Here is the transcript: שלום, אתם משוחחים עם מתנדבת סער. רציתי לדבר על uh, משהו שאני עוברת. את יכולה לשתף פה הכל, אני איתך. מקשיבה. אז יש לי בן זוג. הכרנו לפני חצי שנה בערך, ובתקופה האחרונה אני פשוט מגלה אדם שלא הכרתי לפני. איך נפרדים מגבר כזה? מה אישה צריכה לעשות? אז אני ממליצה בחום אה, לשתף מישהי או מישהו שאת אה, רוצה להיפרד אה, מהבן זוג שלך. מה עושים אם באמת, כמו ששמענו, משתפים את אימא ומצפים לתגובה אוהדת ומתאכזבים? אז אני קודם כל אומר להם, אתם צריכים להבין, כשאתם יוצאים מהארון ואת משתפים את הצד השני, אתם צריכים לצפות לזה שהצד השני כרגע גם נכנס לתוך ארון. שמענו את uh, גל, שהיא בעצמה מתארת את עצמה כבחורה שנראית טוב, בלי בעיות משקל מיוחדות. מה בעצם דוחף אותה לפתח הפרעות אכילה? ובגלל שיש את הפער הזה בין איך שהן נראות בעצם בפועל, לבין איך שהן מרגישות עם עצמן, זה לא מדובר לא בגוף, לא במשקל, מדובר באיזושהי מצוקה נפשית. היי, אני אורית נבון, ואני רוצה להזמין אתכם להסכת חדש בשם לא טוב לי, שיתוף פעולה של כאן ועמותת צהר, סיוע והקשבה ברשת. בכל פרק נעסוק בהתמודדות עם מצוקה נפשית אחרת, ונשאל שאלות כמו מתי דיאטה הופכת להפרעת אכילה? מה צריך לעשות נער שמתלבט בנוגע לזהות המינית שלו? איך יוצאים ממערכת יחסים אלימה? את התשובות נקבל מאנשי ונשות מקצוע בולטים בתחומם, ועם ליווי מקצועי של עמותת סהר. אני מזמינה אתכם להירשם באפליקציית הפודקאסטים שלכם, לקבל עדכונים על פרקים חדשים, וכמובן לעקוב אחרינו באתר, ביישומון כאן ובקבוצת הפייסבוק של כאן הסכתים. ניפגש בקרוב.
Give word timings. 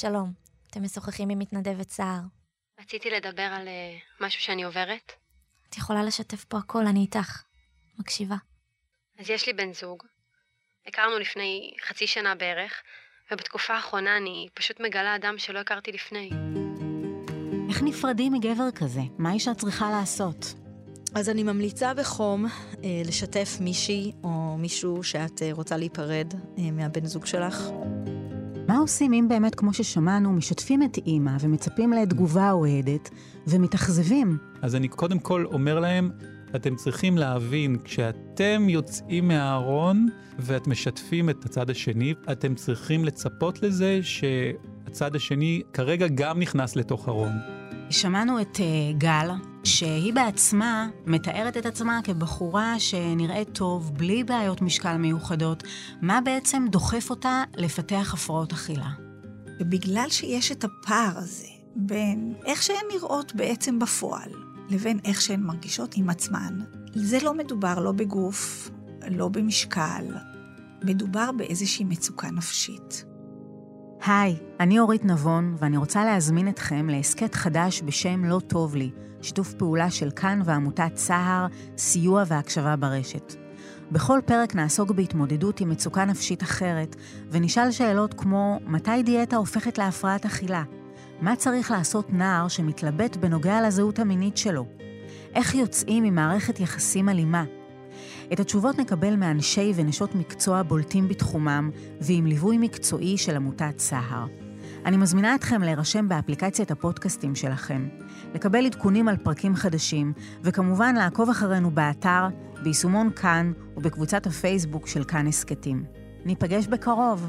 שלום, 0.00 0.32
אתם 0.70 0.82
משוחחים 0.82 1.30
עם 1.30 1.38
מתנדבת 1.38 1.90
סער. 1.90 2.20
רציתי 2.80 3.10
לדבר 3.10 3.42
על 3.42 3.68
uh, 3.68 4.24
משהו 4.24 4.42
שאני 4.42 4.62
עוברת. 4.62 5.12
את 5.68 5.76
יכולה 5.76 6.02
לשתף 6.02 6.44
פה 6.44 6.58
הכל, 6.58 6.86
אני 6.86 7.00
איתך. 7.00 7.42
מקשיבה. 7.98 8.36
אז 9.18 9.30
יש 9.30 9.46
לי 9.46 9.52
בן 9.52 9.72
זוג. 9.72 10.02
הכרנו 10.86 11.18
לפני 11.18 11.74
חצי 11.88 12.06
שנה 12.06 12.34
בערך, 12.34 12.82
ובתקופה 13.30 13.74
האחרונה 13.74 14.16
אני 14.16 14.48
פשוט 14.54 14.80
מגלה 14.80 15.16
אדם 15.16 15.38
שלא 15.38 15.58
הכרתי 15.58 15.92
לפני. 15.92 16.30
איך 17.68 17.82
נפרדים 17.82 18.32
מגבר 18.32 18.70
כזה? 18.74 19.00
מה 19.18 19.32
אישה 19.32 19.54
צריכה 19.54 19.90
לעשות? 19.90 20.54
אז 21.14 21.28
אני 21.28 21.42
ממליצה 21.42 21.94
בחום 21.94 22.46
אה, 22.46 23.02
לשתף 23.04 23.56
מישהי 23.60 24.12
או 24.24 24.56
מישהו 24.58 25.02
שאת 25.02 25.42
אה, 25.42 25.50
רוצה 25.52 25.76
להיפרד 25.76 26.34
אה, 26.58 26.70
מהבן 26.70 27.06
זוג 27.06 27.26
שלך. 27.26 27.62
מה 28.68 28.78
עושים 28.78 29.12
אם 29.12 29.26
באמת, 29.28 29.54
כמו 29.54 29.72
ששמענו, 29.72 30.32
משתפים 30.32 30.82
את 30.82 30.98
אימא 31.06 31.32
ומצפים 31.40 31.92
לתגובה 31.92 32.50
אוהדת 32.50 33.10
ומתאכזבים? 33.46 34.38
אז 34.62 34.74
אני 34.74 34.88
קודם 34.88 35.18
כל 35.18 35.44
אומר 35.44 35.80
להם, 35.80 36.10
אתם 36.56 36.76
צריכים 36.76 37.18
להבין, 37.18 37.76
כשאתם 37.84 38.68
יוצאים 38.68 39.28
מהארון 39.28 40.08
ואת 40.38 40.66
משתפים 40.66 41.30
את 41.30 41.44
הצד 41.44 41.70
השני, 41.70 42.14
אתם 42.32 42.54
צריכים 42.54 43.04
לצפות 43.04 43.62
לזה 43.62 44.00
שהצד 44.02 45.16
השני 45.16 45.62
כרגע 45.72 46.06
גם 46.14 46.40
נכנס 46.40 46.76
לתוך 46.76 47.08
ארון. 47.08 47.32
שמענו 47.90 48.40
את 48.40 48.56
uh, 48.56 48.60
גל, 48.98 49.30
שהיא 49.68 50.14
בעצמה 50.14 50.88
מתארת 51.06 51.56
את 51.56 51.66
עצמה 51.66 52.00
כבחורה 52.04 52.80
שנראית 52.80 53.48
טוב, 53.52 53.94
בלי 53.94 54.24
בעיות 54.24 54.62
משקל 54.62 54.96
מיוחדות. 54.96 55.62
מה 56.02 56.20
בעצם 56.20 56.66
דוחף 56.70 57.10
אותה 57.10 57.44
לפתח 57.56 58.14
הפרעות 58.14 58.52
אכילה? 58.52 58.90
ובגלל 59.60 60.06
שיש 60.10 60.52
את 60.52 60.64
הפער 60.64 61.12
הזה 61.18 61.46
בין 61.76 62.34
איך 62.44 62.62
שהן 62.62 62.86
נראות 62.94 63.34
בעצם 63.34 63.78
בפועל, 63.78 64.30
לבין 64.70 64.98
איך 65.04 65.20
שהן 65.20 65.40
מרגישות 65.40 65.94
עם 65.96 66.10
עצמן, 66.10 66.58
זה 66.94 67.18
לא 67.22 67.34
מדובר 67.34 67.80
לא 67.80 67.92
בגוף, 67.92 68.70
לא 69.10 69.28
במשקל, 69.28 70.04
מדובר 70.84 71.32
באיזושהי 71.32 71.84
מצוקה 71.84 72.30
נפשית. 72.30 73.04
היי, 74.06 74.36
אני 74.60 74.78
אורית 74.78 75.04
נבון, 75.04 75.54
ואני 75.58 75.76
רוצה 75.76 76.04
להזמין 76.04 76.48
אתכם 76.48 76.88
להסכת 76.90 77.34
חדש 77.34 77.82
בשם 77.82 78.24
לא 78.24 78.40
טוב 78.46 78.76
לי, 78.76 78.90
שיתוף 79.22 79.54
פעולה 79.54 79.90
של 79.90 80.10
כאן 80.10 80.40
ועמותת 80.44 80.90
צהר, 80.94 81.46
סיוע 81.78 82.24
והקשבה 82.26 82.76
ברשת. 82.76 83.34
בכל 83.92 84.20
פרק 84.24 84.54
נעסוק 84.54 84.90
בהתמודדות 84.90 85.60
עם 85.60 85.68
מצוקה 85.68 86.04
נפשית 86.04 86.42
אחרת, 86.42 86.96
ונשאל 87.30 87.70
שאלות 87.70 88.14
כמו 88.14 88.60
מתי 88.66 89.02
דיאטה 89.02 89.36
הופכת 89.36 89.78
להפרעת 89.78 90.26
אכילה? 90.26 90.62
מה 91.20 91.36
צריך 91.36 91.70
לעשות 91.70 92.12
נער 92.12 92.48
שמתלבט 92.48 93.16
בנוגע 93.16 93.60
לזהות 93.66 93.98
המינית 93.98 94.36
שלו? 94.36 94.66
איך 95.34 95.54
יוצאים 95.54 96.04
ממערכת 96.04 96.60
יחסים 96.60 97.08
אלימה? 97.08 97.44
את 98.32 98.40
התשובות 98.40 98.78
נקבל 98.78 99.16
מאנשי 99.16 99.72
ונשות 99.76 100.14
מקצוע 100.14 100.62
בולטים 100.62 101.08
בתחומם, 101.08 101.70
ועם 102.00 102.26
ליווי 102.26 102.58
מקצועי 102.58 103.18
של 103.18 103.36
עמותת 103.36 103.78
סהר. 103.78 104.26
אני 104.84 104.96
מזמינה 104.96 105.34
אתכם 105.34 105.62
להירשם 105.62 106.08
באפליקציית 106.08 106.70
הפודקאסטים 106.70 107.34
שלכם, 107.34 107.88
לקבל 108.34 108.66
עדכונים 108.66 109.08
על 109.08 109.16
פרקים 109.16 109.56
חדשים, 109.56 110.12
וכמובן 110.42 110.94
לעקוב 110.94 111.30
אחרינו 111.30 111.70
באתר, 111.70 112.26
ביישומון 112.62 113.10
כאן 113.10 113.52
ובקבוצת 113.76 114.26
הפייסבוק 114.26 114.86
של 114.86 115.04
כאן 115.04 115.26
הסכתים. 115.26 115.84
ניפגש 116.24 116.66
בקרוב. 116.66 117.28